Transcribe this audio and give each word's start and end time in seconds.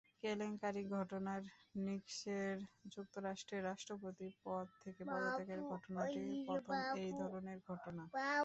কেলেঙ্কারির 0.23 0.87
ঘটনায় 0.95 1.43
নিক্সনের 1.85 2.57
যুক্তরাষ্ট্রের 2.93 3.65
রাষ্ট্রপতির 3.69 4.33
পদ 4.45 4.65
থেকে 4.83 5.01
পদত্যাগের 5.05 5.61
ঘটনাটি 5.71 6.21
প্রথম 6.47 6.73
এই 7.03 7.11
ধরনের 7.21 7.59
ঘটনা। 7.69 8.03